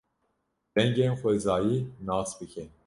Dengên 0.75 1.13
xwezayî 1.19 1.77
nas 2.07 2.29
bike. 2.39 2.65